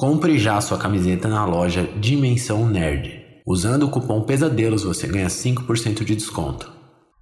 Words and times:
Compre 0.00 0.38
já 0.38 0.58
sua 0.62 0.78
camiseta 0.78 1.28
na 1.28 1.44
loja 1.44 1.82
Dimensão 2.00 2.66
Nerd. 2.66 3.22
Usando 3.46 3.82
o 3.82 3.90
cupom 3.90 4.22
Pesadelos 4.22 4.82
você 4.82 5.06
ganha 5.06 5.26
5% 5.26 6.02
de 6.04 6.16
desconto. 6.16 6.72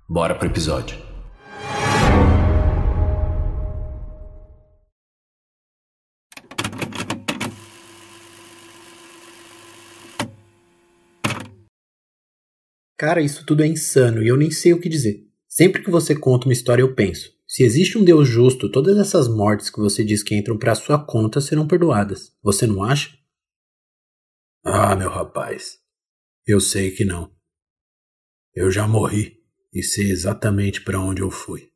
Bora 0.09 0.32
pro 0.32 0.46
episódio. 0.46 0.96
Cara, 12.97 13.20
isso 13.20 13.45
tudo 13.45 13.64
é 13.64 13.66
insano 13.66 14.22
e 14.22 14.28
eu 14.28 14.36
nem 14.36 14.52
sei 14.52 14.72
o 14.72 14.80
que 14.80 14.88
dizer. 14.88 15.24
Sempre 15.48 15.83
que 15.83 15.91
você 15.91 16.14
conta 16.14 16.47
uma 16.47 16.52
história, 16.52 16.83
eu 16.83 16.95
penso: 16.95 17.38
se 17.48 17.65
existe 17.65 17.97
um 17.97 18.05
Deus 18.05 18.29
justo, 18.29 18.70
todas 18.70 18.98
essas 18.98 19.27
mortes 19.27 19.70
que 19.70 19.80
você 19.80 20.05
diz 20.05 20.23
que 20.23 20.37
entram 20.37 20.59
para 20.59 20.75
sua 20.75 21.02
conta 21.02 21.41
serão 21.41 21.66
perdoadas. 21.66 22.37
Você 22.43 22.66
não 22.66 22.84
acha? 22.84 23.16
Ah, 24.62 24.95
meu 24.95 25.09
rapaz, 25.09 25.79
eu 26.47 26.61
sei 26.61 26.91
que 26.91 27.06
não. 27.06 27.34
Eu 28.55 28.70
já 28.70 28.87
morri 28.87 29.42
e 29.72 29.83
sei 29.83 30.11
exatamente 30.11 30.84
para 30.84 31.00
onde 31.00 31.22
eu 31.22 31.31
fui. 31.31 31.72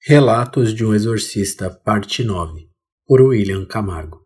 Relatos 0.00 0.72
de 0.72 0.82
um 0.82 0.94
Exorcista, 0.94 1.68
Parte 1.68 2.24
9, 2.24 2.70
por 3.04 3.20
William 3.20 3.66
Camargo. 3.66 4.25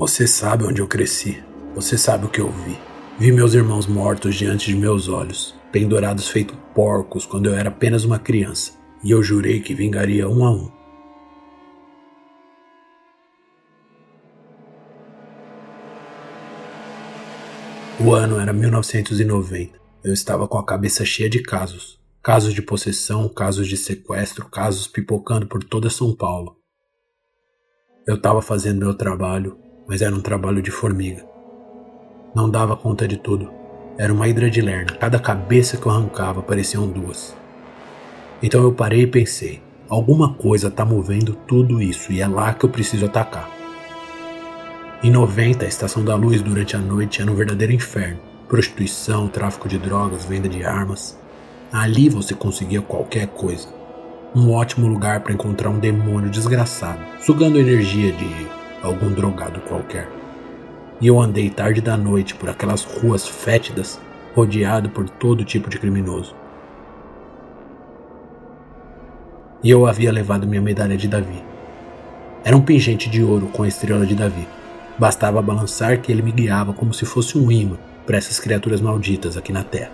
Você 0.00 0.26
sabe 0.26 0.64
onde 0.64 0.80
eu 0.80 0.88
cresci. 0.88 1.44
Você 1.74 1.98
sabe 1.98 2.24
o 2.24 2.30
que 2.30 2.40
eu 2.40 2.50
vi. 2.50 2.74
Vi 3.18 3.30
meus 3.30 3.52
irmãos 3.52 3.86
mortos 3.86 4.34
diante 4.34 4.68
de 4.68 4.74
meus 4.74 5.10
olhos, 5.10 5.54
pendurados 5.70 6.26
feito 6.26 6.56
porcos 6.74 7.26
quando 7.26 7.50
eu 7.50 7.54
era 7.54 7.68
apenas 7.68 8.02
uma 8.02 8.18
criança, 8.18 8.72
e 9.04 9.10
eu 9.10 9.22
jurei 9.22 9.60
que 9.60 9.74
vingaria 9.74 10.26
um 10.26 10.42
a 10.42 10.52
um. 10.52 10.72
O 18.02 18.14
ano 18.14 18.40
era 18.40 18.54
1990. 18.54 19.78
Eu 20.02 20.14
estava 20.14 20.48
com 20.48 20.56
a 20.56 20.64
cabeça 20.64 21.04
cheia 21.04 21.28
de 21.28 21.42
casos. 21.42 22.00
Casos 22.22 22.54
de 22.54 22.62
possessão, 22.62 23.28
casos 23.28 23.68
de 23.68 23.76
sequestro, 23.76 24.48
casos 24.48 24.86
pipocando 24.86 25.46
por 25.46 25.62
toda 25.62 25.90
São 25.90 26.16
Paulo. 26.16 26.56
Eu 28.06 28.14
estava 28.14 28.40
fazendo 28.40 28.78
meu 28.78 28.94
trabalho, 28.94 29.58
mas 29.90 30.02
era 30.02 30.14
um 30.14 30.20
trabalho 30.20 30.62
de 30.62 30.70
formiga. 30.70 31.24
Não 32.32 32.48
dava 32.48 32.76
conta 32.76 33.08
de 33.08 33.16
tudo. 33.16 33.50
Era 33.98 34.12
uma 34.12 34.28
hidra 34.28 34.48
de 34.48 34.60
lerna. 34.60 34.92
Cada 34.92 35.18
cabeça 35.18 35.76
que 35.76 35.84
eu 35.84 35.90
arrancava 35.90 36.40
pareciam 36.40 36.86
duas. 36.86 37.36
Então 38.40 38.62
eu 38.62 38.72
parei 38.72 39.00
e 39.00 39.06
pensei: 39.08 39.60
alguma 39.88 40.32
coisa 40.34 40.68
está 40.68 40.84
movendo 40.84 41.34
tudo 41.34 41.82
isso 41.82 42.12
e 42.12 42.20
é 42.20 42.28
lá 42.28 42.54
que 42.54 42.64
eu 42.64 42.70
preciso 42.70 43.06
atacar. 43.06 43.50
Em 45.02 45.10
90, 45.10 45.64
a 45.64 45.68
Estação 45.68 46.04
da 46.04 46.14
Luz 46.14 46.40
durante 46.40 46.76
a 46.76 46.78
noite 46.78 47.20
era 47.20 47.30
um 47.30 47.34
verdadeiro 47.34 47.72
inferno. 47.72 48.20
Prostituição, 48.46 49.26
tráfico 49.26 49.68
de 49.68 49.76
drogas, 49.76 50.24
venda 50.24 50.48
de 50.48 50.62
armas. 50.62 51.18
Ali 51.72 52.08
você 52.08 52.32
conseguia 52.32 52.80
qualquer 52.80 53.26
coisa. 53.26 53.66
Um 54.36 54.52
ótimo 54.52 54.86
lugar 54.86 55.20
para 55.20 55.32
encontrar 55.32 55.68
um 55.68 55.80
demônio 55.80 56.30
desgraçado, 56.30 57.00
sugando 57.20 57.58
energia 57.58 58.12
de 58.12 58.24
algum 58.82 59.10
drogado 59.10 59.60
qualquer. 59.60 60.08
E 61.00 61.06
eu 61.06 61.18
andei 61.20 61.48
tarde 61.48 61.80
da 61.80 61.96
noite 61.96 62.34
por 62.34 62.48
aquelas 62.48 62.84
ruas 62.84 63.26
fétidas, 63.26 64.00
rodeado 64.34 64.90
por 64.90 65.08
todo 65.08 65.44
tipo 65.44 65.70
de 65.70 65.78
criminoso. 65.78 66.34
E 69.62 69.70
eu 69.70 69.86
havia 69.86 70.12
levado 70.12 70.46
minha 70.46 70.62
medalha 70.62 70.96
de 70.96 71.08
Davi. 71.08 71.42
Era 72.44 72.56
um 72.56 72.62
pingente 72.62 73.10
de 73.10 73.22
ouro 73.22 73.48
com 73.48 73.62
a 73.62 73.68
estrela 73.68 74.06
de 74.06 74.14
Davi. 74.14 74.46
Bastava 74.98 75.42
balançar 75.42 76.00
que 76.00 76.10
ele 76.10 76.22
me 76.22 76.32
guiava 76.32 76.72
como 76.72 76.94
se 76.94 77.04
fosse 77.04 77.36
um 77.36 77.50
imã 77.50 77.76
para 78.06 78.16
essas 78.16 78.40
criaturas 78.40 78.80
malditas 78.80 79.36
aqui 79.36 79.52
na 79.52 79.62
Terra. 79.62 79.92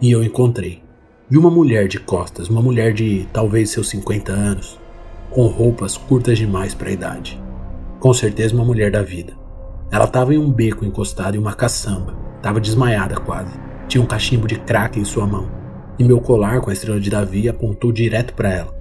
E 0.00 0.10
eu 0.10 0.22
encontrei. 0.22 0.82
Vi 1.28 1.38
uma 1.38 1.50
mulher 1.50 1.88
de 1.88 1.98
costas, 1.98 2.48
uma 2.48 2.60
mulher 2.60 2.92
de 2.92 3.26
talvez 3.32 3.70
seus 3.70 3.88
50 3.88 4.32
anos, 4.32 4.78
com 5.30 5.46
roupas 5.46 5.96
curtas 5.96 6.36
demais 6.36 6.74
para 6.74 6.90
a 6.90 6.92
idade. 6.92 7.42
Com 8.04 8.12
certeza 8.12 8.54
uma 8.54 8.66
mulher 8.66 8.90
da 8.90 9.00
vida. 9.00 9.32
Ela 9.90 10.04
estava 10.04 10.34
em 10.34 10.36
um 10.36 10.52
beco 10.52 10.84
encostado 10.84 11.36
em 11.36 11.40
uma 11.40 11.54
caçamba. 11.54 12.14
Estava 12.36 12.60
desmaiada 12.60 13.16
quase. 13.16 13.58
Tinha 13.88 14.04
um 14.04 14.06
cachimbo 14.06 14.46
de 14.46 14.56
crack 14.56 15.00
em 15.00 15.06
sua 15.06 15.26
mão. 15.26 15.50
E 15.98 16.04
meu 16.04 16.20
colar 16.20 16.60
com 16.60 16.68
a 16.68 16.74
estrela 16.74 17.00
de 17.00 17.08
Davi 17.08 17.48
apontou 17.48 17.90
direto 17.90 18.34
para 18.34 18.52
ela. 18.52 18.74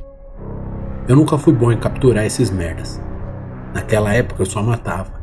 Eu 1.07 1.15
nunca 1.15 1.37
fui 1.37 1.53
bom 1.53 1.71
em 1.71 1.79
capturar 1.79 2.25
esses 2.25 2.51
merdas. 2.51 3.01
Naquela 3.73 4.13
época 4.13 4.41
eu 4.41 4.45
só 4.45 4.61
matava. 4.61 5.13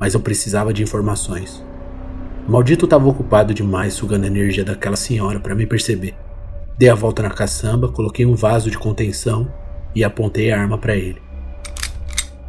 Mas 0.00 0.14
eu 0.14 0.20
precisava 0.20 0.72
de 0.72 0.82
informações. 0.82 1.64
O 2.48 2.50
maldito 2.50 2.86
estava 2.86 3.08
ocupado 3.08 3.54
demais 3.54 3.94
sugando 3.94 4.24
a 4.24 4.26
energia 4.26 4.64
daquela 4.64 4.96
senhora 4.96 5.38
para 5.38 5.54
me 5.54 5.64
perceber. 5.64 6.16
Dei 6.76 6.88
a 6.88 6.96
volta 6.96 7.22
na 7.22 7.30
caçamba, 7.30 7.86
coloquei 7.86 8.26
um 8.26 8.34
vaso 8.34 8.68
de 8.68 8.76
contenção 8.76 9.48
e 9.94 10.02
apontei 10.02 10.50
a 10.50 10.60
arma 10.60 10.76
para 10.76 10.96
ele. 10.96 11.29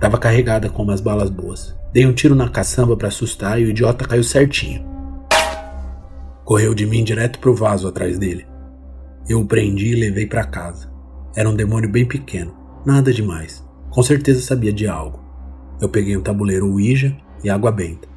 Tava 0.02 0.18
carregada 0.18 0.68
com 0.68 0.82
umas 0.82 1.00
balas 1.00 1.30
boas. 1.30 1.76
Dei 1.94 2.08
um 2.08 2.12
tiro 2.12 2.34
na 2.34 2.50
caçamba 2.50 2.98
para 2.98 3.10
assustar 3.10 3.62
e 3.62 3.66
o 3.66 3.70
idiota 3.70 4.04
caiu 4.04 4.24
certinho. 4.24 4.84
Correu 6.44 6.74
de 6.74 6.88
mim 6.88 7.04
direto 7.04 7.38
pro 7.38 7.56
vaso 7.56 7.88
atrás 7.88 8.18
dele. 8.18 8.48
Eu 9.30 9.42
o 9.42 9.46
prendi 9.46 9.90
e 9.90 9.96
levei 9.96 10.26
para 10.26 10.44
casa. 10.44 10.92
Era 11.36 11.48
um 11.48 11.56
demônio 11.56 11.88
bem 11.88 12.04
pequeno, 12.04 12.52
nada 12.84 13.14
demais. 13.14 13.64
Com 13.92 14.02
certeza 14.02 14.42
sabia 14.42 14.74
de 14.74 14.88
algo. 14.88 15.24
Eu 15.80 15.88
peguei 15.88 16.18
um 16.18 16.22
tabuleiro 16.24 16.68
Ouija 16.68 17.16
e 17.44 17.50
água 17.52 17.72
benta. 17.72 18.08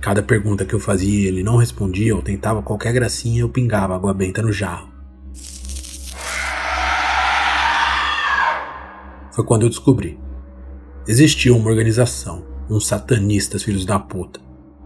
Cada 0.00 0.22
pergunta 0.22 0.64
que 0.64 0.74
eu 0.74 0.80
fazia 0.80 1.28
ele 1.28 1.42
não 1.42 1.58
respondia 1.58 2.16
ou 2.16 2.22
tentava 2.22 2.62
qualquer 2.62 2.94
gracinha, 2.94 3.42
eu 3.42 3.50
pingava 3.50 3.94
água 3.94 4.14
benta 4.14 4.40
no 4.40 4.50
jarro. 4.50 4.88
Foi 9.30 9.44
quando 9.44 9.64
eu 9.64 9.68
descobri. 9.68 10.18
Existia 11.06 11.54
uma 11.54 11.68
organização, 11.68 12.46
uns 12.70 12.86
satanistas 12.86 13.62
filhos 13.62 13.84
da 13.84 13.98
puta. 13.98 14.40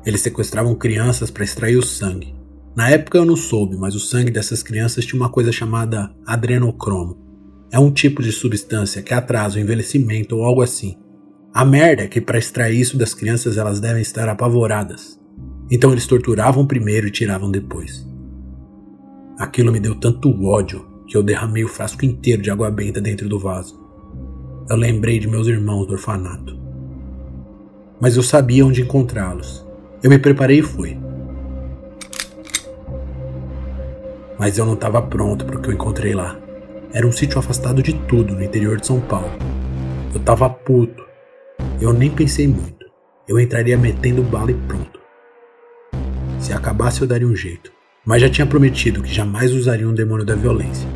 Eles 0.05 0.21
sequestravam 0.21 0.75
crianças 0.75 1.31
para 1.31 1.45
extrair 1.45 1.77
o 1.77 1.83
sangue. 1.83 2.35
Na 2.75 2.91
época 2.91 3.19
eu 3.19 3.25
não 3.25 3.37
soube, 3.37 3.77
mas 3.77 3.95
o 3.95 4.01
sangue 4.01 4.33
dessas 4.33 4.61
crianças 4.61 5.07
tinha 5.07 5.21
uma 5.21 5.31
coisa 5.31 5.53
chamada 5.53 6.11
adrenocromo. 6.27 7.17
É 7.71 7.79
um 7.79 7.93
tipo 7.93 8.21
de 8.21 8.33
substância 8.33 9.01
que 9.01 9.15
atrasa 9.15 9.59
o 9.59 9.61
envelhecimento 9.61 10.35
ou 10.35 10.43
algo 10.43 10.61
assim. 10.61 10.99
A 11.55 11.65
merda 11.65 12.03
é 12.03 12.09
que 12.09 12.21
para 12.21 12.39
extrair 12.39 12.81
isso 12.81 12.99
das 12.99 13.15
crianças 13.15 13.57
elas 13.57 13.79
devem 13.79 14.03
estar 14.03 14.29
apavoradas. 14.29 15.21
Então 15.71 15.93
eles 15.93 16.07
torturavam 16.07 16.67
primeiro 16.67 17.07
e 17.07 17.13
tiravam 17.13 17.49
depois. 17.49 18.05
Aquilo 19.39 19.71
me 19.71 19.79
deu 19.79 19.95
tanto 19.95 20.31
ódio 20.45 20.85
que 21.07 21.17
eu 21.17 21.23
derramei 21.23 21.63
o 21.63 21.69
frasco 21.69 22.05
inteiro 22.05 22.43
de 22.43 22.51
água 22.51 22.73
benta 22.73 23.01
dentro 23.01 23.29
do 23.29 23.39
vaso 23.39 23.78
eu 24.69 24.77
lembrei 24.77 25.19
de 25.19 25.27
meus 25.27 25.47
irmãos 25.47 25.87
do 25.87 25.95
orfanato. 25.95 26.59
Mas 27.99 28.17
eu 28.17 28.23
sabia 28.23 28.67
onde 28.67 28.83
encontrá-los. 28.83 29.67
Eu 30.03 30.11
me 30.11 30.19
preparei 30.19 30.59
e 30.59 30.63
fui. 30.63 30.99
Mas 34.39 34.59
eu 34.59 34.67
não 34.67 34.75
estava 34.75 35.01
pronto 35.01 35.47
para 35.47 35.57
o 35.57 35.61
que 35.61 35.71
eu 35.71 35.73
encontrei 35.73 36.15
lá. 36.15 36.39
Era 36.93 37.07
um 37.07 37.13
sítio 37.13 37.39
afastado 37.39 37.83
de 37.83 37.95
tudo 37.95 38.35
no 38.35 38.43
interior 38.43 38.79
de 38.79 38.87
São 38.87 39.01
Paulo. 39.01 39.33
Eu 40.13 40.21
estava 40.21 40.49
puto. 40.51 41.03
Eu 41.81 41.93
nem 41.93 42.11
pensei 42.11 42.47
muito. 42.47 42.87
Eu 43.27 43.41
entraria 43.41 43.77
metendo 43.77 44.23
bala 44.23 44.51
e 44.51 44.55
pronto. 44.55 45.01
Se 46.39 46.53
acabasse, 46.53 47.01
eu 47.01 47.09
daria 47.09 47.27
um 47.27 47.35
jeito. 47.35 47.73
Mas 48.05 48.23
já 48.23 48.29
tinha 48.29 48.47
prometido 48.47 49.03
que 49.03 49.13
jamais 49.13 49.53
usaria 49.53 49.89
um 49.89 49.95
demônio 49.95 50.25
da 50.25 50.35
violência. 50.35 50.89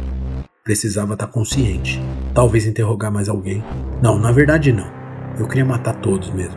Precisava 0.65 1.15
estar 1.15 1.27
consciente. 1.27 2.01
Talvez 2.33 2.67
interrogar 2.67 3.11
mais 3.11 3.29
alguém. 3.29 3.65
Não, 4.01 4.17
na 4.17 4.31
verdade 4.31 4.73
não. 4.73 4.89
Eu 5.37 5.49
queria 5.49 5.65
matar 5.65 5.95
todos 5.95 6.31
mesmo. 6.31 6.57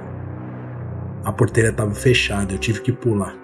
A 1.23 1.31
porteira 1.31 1.69
estava 1.69 1.93
fechada, 1.95 2.53
eu 2.53 2.59
tive 2.59 2.81
que 2.81 2.91
pular. 2.91 3.35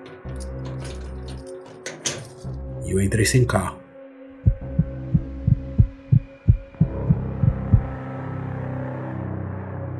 E 2.85 2.91
eu 2.91 3.01
entrei 3.01 3.25
sem 3.25 3.43
carro. 3.43 3.79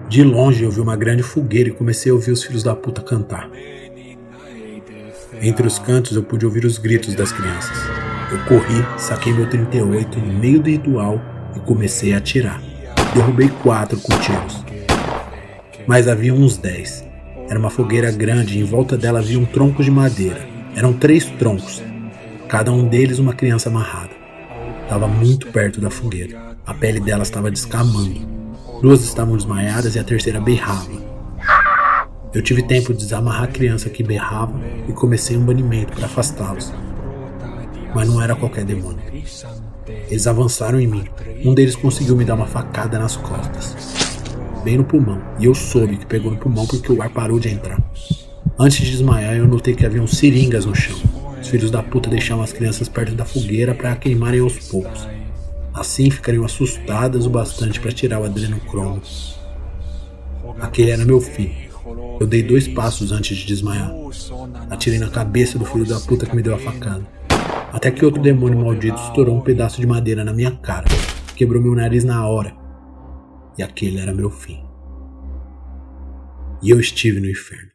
De 0.07 0.23
longe 0.23 0.63
eu 0.63 0.69
vi 0.69 0.79
uma 0.79 0.95
grande 0.95 1.23
fogueira 1.23 1.69
e 1.69 1.73
comecei 1.73 2.11
a 2.11 2.15
ouvir 2.15 2.31
os 2.31 2.43
filhos 2.43 2.61
da 2.61 2.75
puta 2.75 3.01
cantar. 3.01 3.49
Entre 5.41 5.65
os 5.65 5.79
cantos 5.79 6.15
eu 6.15 6.21
pude 6.21 6.45
ouvir 6.45 6.65
os 6.65 6.77
gritos 6.77 7.15
das 7.15 7.31
crianças. 7.31 7.90
Eu 8.31 8.39
corri, 8.45 8.85
saquei 8.97 9.33
meu 9.33 9.49
38 9.49 10.17
no 10.17 10.33
meio 10.39 10.61
do 10.61 10.69
ritual 10.69 11.19
e 11.53 11.59
comecei 11.59 12.13
a 12.13 12.17
atirar. 12.17 12.61
Derrubei 13.13 13.49
quatro 13.61 13.99
com 13.99 14.17
tiros. 14.19 14.63
Mas 15.85 16.07
havia 16.07 16.33
uns 16.33 16.55
dez. 16.55 17.05
Era 17.49 17.59
uma 17.59 17.69
fogueira 17.69 18.09
grande 18.09 18.57
e 18.57 18.61
em 18.61 18.63
volta 18.63 18.97
dela 18.97 19.19
havia 19.19 19.37
um 19.37 19.43
tronco 19.43 19.83
de 19.83 19.91
madeira. 19.91 20.47
Eram 20.73 20.93
três 20.93 21.25
troncos, 21.25 21.83
cada 22.47 22.71
um 22.71 22.87
deles 22.87 23.19
uma 23.19 23.33
criança 23.33 23.67
amarrada. 23.67 24.11
Estava 24.83 25.09
muito 25.09 25.47
perto 25.47 25.81
da 25.81 25.89
fogueira. 25.89 26.55
A 26.65 26.73
pele 26.73 27.01
delas 27.01 27.27
estava 27.27 27.51
descamando. 27.51 28.25
Duas 28.81 29.03
estavam 29.03 29.35
desmaiadas 29.35 29.95
e 29.95 29.99
a 29.99 30.05
terceira 30.05 30.39
berrava. 30.39 30.89
Eu 32.33 32.41
tive 32.41 32.63
tempo 32.63 32.93
de 32.93 32.99
desamarrar 32.99 33.43
a 33.43 33.47
criança 33.47 33.89
que 33.89 34.01
berrava 34.01 34.57
e 34.87 34.93
comecei 34.93 35.35
um 35.35 35.43
banimento 35.43 35.91
para 35.91 36.05
afastá-los. 36.05 36.73
Mas 37.93 38.07
não 38.07 38.21
era 38.21 38.35
qualquer 38.35 38.63
demônio. 38.65 39.01
Eles 40.09 40.27
avançaram 40.27 40.79
em 40.79 40.87
mim. 40.87 41.05
Um 41.43 41.53
deles 41.53 41.75
conseguiu 41.75 42.15
me 42.15 42.25
dar 42.25 42.35
uma 42.35 42.45
facada 42.45 42.99
nas 42.99 43.15
costas, 43.15 43.75
bem 44.63 44.77
no 44.77 44.83
pulmão, 44.83 45.21
e 45.39 45.45
eu 45.45 45.55
soube 45.55 45.97
que 45.97 46.05
pegou 46.05 46.31
no 46.31 46.37
pulmão 46.37 46.65
porque 46.67 46.91
o 46.91 47.01
ar 47.01 47.09
parou 47.09 47.39
de 47.39 47.49
entrar. 47.49 47.81
Antes 48.59 48.85
de 48.85 48.91
desmaiar, 48.91 49.35
eu 49.35 49.47
notei 49.47 49.73
que 49.73 49.85
haviam 49.85 50.05
seringas 50.05 50.65
no 50.65 50.75
chão. 50.75 50.97
Os 51.41 51.47
filhos 51.47 51.71
da 51.71 51.81
puta 51.81 52.09
deixavam 52.09 52.43
as 52.43 52.53
crianças 52.53 52.87
perto 52.87 53.15
da 53.15 53.25
fogueira 53.25 53.73
para 53.73 53.95
queimarem 53.95 54.39
aos 54.39 54.69
poucos. 54.69 55.07
Assim 55.73 56.11
ficariam 56.11 56.45
assustadas 56.45 57.25
o 57.25 57.29
bastante 57.29 57.79
para 57.79 57.91
tirar 57.91 58.19
o 58.19 58.25
adrenocromo. 58.25 59.01
Aquele 60.59 60.91
era 60.91 61.05
meu 61.05 61.19
fim. 61.19 61.51
Eu 62.19 62.27
dei 62.27 62.43
dois 62.43 62.67
passos 62.67 63.11
antes 63.11 63.35
de 63.37 63.47
desmaiar. 63.47 63.91
Atirei 64.69 64.99
na 64.99 65.09
cabeça 65.09 65.57
do 65.57 65.65
filho 65.65 65.85
da 65.85 65.99
puta 65.99 66.25
que 66.25 66.35
me 66.35 66.43
deu 66.43 66.53
a 66.53 66.59
facada. 66.59 67.01
Até 67.73 67.89
que 67.89 68.03
outro 68.03 68.21
demônio 68.21 68.59
maldito 68.59 69.01
estourou 69.01 69.37
um 69.37 69.41
pedaço 69.41 69.79
de 69.79 69.87
madeira 69.87 70.25
na 70.25 70.33
minha 70.33 70.51
cara, 70.51 70.87
quebrou 71.35 71.61
meu 71.61 71.73
nariz 71.73 72.03
na 72.03 72.27
hora. 72.27 72.53
E 73.57 73.63
aquele 73.63 73.99
era 73.99 74.13
meu 74.13 74.29
fim. 74.29 74.61
E 76.61 76.69
eu 76.69 76.79
estive 76.79 77.19
no 77.19 77.29
inferno. 77.29 77.71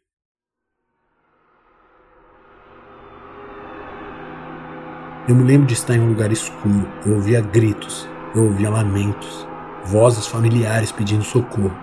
Eu 5.27 5.35
me 5.35 5.43
lembro 5.43 5.67
de 5.67 5.73
estar 5.73 5.97
em 5.97 6.01
um 6.01 6.09
lugar 6.09 6.31
escuro. 6.31 6.87
Eu 7.05 7.15
ouvia 7.15 7.41
gritos, 7.41 8.09
eu 8.35 8.45
ouvia 8.45 8.71
lamentos, 8.71 9.49
vozes 9.85 10.27
familiares 10.27 10.93
pedindo 10.93 11.25
socorro. 11.25 11.77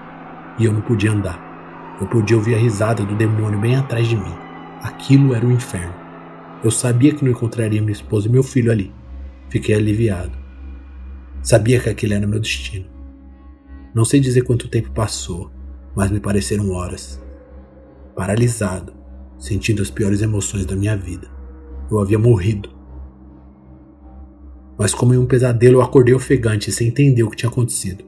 E 0.60 0.66
eu 0.66 0.72
não 0.72 0.82
podia 0.82 1.12
andar. 1.12 1.98
Eu 2.00 2.08
podia 2.08 2.38
ouvir 2.38 2.56
a 2.56 2.60
risada 2.60 3.04
do 3.04 3.16
demônio 3.16 3.60
bem 3.60 3.76
atrás 3.76 4.08
de 4.08 4.16
mim. 4.16 4.34
Aquilo 4.82 5.34
era 5.34 5.46
o 5.46 5.52
inferno. 5.52 6.03
Eu 6.64 6.72
sabia 6.72 7.14
que 7.14 7.26
não 7.26 7.32
encontraria 7.32 7.82
minha 7.82 7.92
esposa 7.92 8.28
e 8.28 8.32
meu 8.32 8.42
filho 8.42 8.72
ali. 8.72 8.90
Fiquei 9.50 9.76
aliviado. 9.76 10.32
Sabia 11.42 11.78
que 11.78 11.90
aquele 11.90 12.14
era 12.14 12.26
meu 12.26 12.40
destino. 12.40 12.86
Não 13.94 14.06
sei 14.06 14.22
dizer 14.22 14.44
quanto 14.44 14.70
tempo 14.70 14.90
passou, 14.92 15.52
mas 15.94 16.10
me 16.10 16.22
pareceram 16.22 16.72
horas. 16.72 17.22
Paralisado, 18.16 18.94
sentindo 19.38 19.82
as 19.82 19.92
piores 19.92 20.22
emoções 20.22 20.66
da 20.66 20.74
minha 20.74 20.96
vida. 20.96 21.28
Eu 21.92 22.00
havia 22.00 22.18
morrido. 22.18 22.70
Mas, 24.78 24.94
como 24.94 25.14
em 25.14 25.18
um 25.18 25.26
pesadelo, 25.26 25.76
eu 25.76 25.82
acordei 25.82 26.14
ofegante 26.14 26.72
sem 26.72 26.88
entender 26.88 27.24
o 27.24 27.30
que 27.30 27.36
tinha 27.36 27.50
acontecido. 27.50 28.06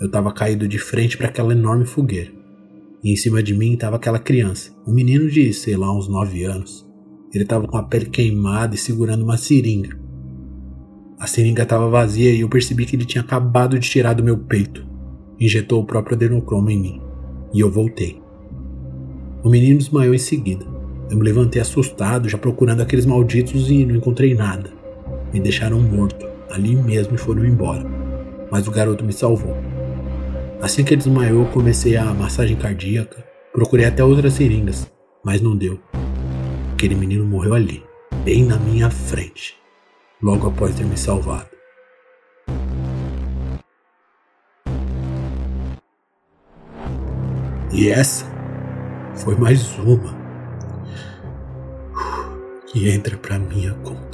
Eu 0.00 0.06
estava 0.06 0.32
caído 0.32 0.66
de 0.66 0.78
frente 0.78 1.16
para 1.16 1.28
aquela 1.28 1.52
enorme 1.52 1.86
fogueira. 1.86 2.33
E 3.04 3.12
em 3.12 3.16
cima 3.16 3.42
de 3.42 3.54
mim 3.54 3.74
estava 3.74 3.96
aquela 3.96 4.18
criança, 4.18 4.72
um 4.86 4.94
menino 4.94 5.28
de, 5.28 5.52
sei 5.52 5.76
lá, 5.76 5.94
uns 5.94 6.08
9 6.08 6.42
anos. 6.44 6.88
Ele 7.34 7.44
estava 7.44 7.68
com 7.68 7.76
a 7.76 7.82
pele 7.82 8.06
queimada 8.06 8.74
e 8.74 8.78
segurando 8.78 9.24
uma 9.24 9.36
seringa. 9.36 9.94
A 11.18 11.26
seringa 11.26 11.64
estava 11.64 11.90
vazia 11.90 12.32
e 12.32 12.40
eu 12.40 12.48
percebi 12.48 12.86
que 12.86 12.96
ele 12.96 13.04
tinha 13.04 13.22
acabado 13.22 13.78
de 13.78 13.90
tirar 13.90 14.14
do 14.14 14.24
meu 14.24 14.38
peito. 14.38 14.86
Injetou 15.38 15.82
o 15.82 15.86
próprio 15.86 16.16
adenocromo 16.16 16.70
em 16.70 16.80
mim. 16.80 17.02
E 17.52 17.60
eu 17.60 17.70
voltei. 17.70 18.22
O 19.42 19.50
menino 19.50 19.78
desmaiou 19.78 20.14
em 20.14 20.18
seguida. 20.18 20.64
Eu 21.10 21.18
me 21.18 21.24
levantei 21.24 21.60
assustado, 21.60 22.26
já 22.26 22.38
procurando 22.38 22.80
aqueles 22.80 23.04
malditos 23.04 23.70
e 23.70 23.84
não 23.84 23.96
encontrei 23.96 24.34
nada. 24.34 24.70
Me 25.30 25.40
deixaram 25.40 25.78
morto, 25.78 26.26
ali 26.50 26.74
mesmo 26.74 27.16
e 27.16 27.18
foram 27.18 27.44
embora. 27.44 27.84
Mas 28.50 28.66
o 28.66 28.70
garoto 28.70 29.04
me 29.04 29.12
salvou. 29.12 29.73
Assim 30.60 30.82
que 30.84 30.94
ele 30.94 31.02
desmaiou, 31.02 31.46
comecei 31.46 31.96
a 31.96 32.04
massagem 32.14 32.56
cardíaca. 32.56 33.24
Procurei 33.52 33.86
até 33.86 34.02
outras 34.02 34.34
seringas, 34.34 34.90
mas 35.24 35.40
não 35.40 35.56
deu. 35.56 35.78
Aquele 36.72 36.94
menino 36.94 37.24
morreu 37.24 37.54
ali, 37.54 37.82
bem 38.24 38.44
na 38.44 38.56
minha 38.58 38.90
frente, 38.90 39.56
logo 40.22 40.48
após 40.48 40.74
ter 40.74 40.84
me 40.84 40.96
salvado. 40.96 41.48
E 47.72 47.88
essa 47.88 48.24
foi 49.14 49.36
mais 49.36 49.76
uma 49.78 50.16
que 52.68 52.88
entra 52.88 53.16
pra 53.16 53.38
minha 53.38 53.72
conta. 53.82 54.13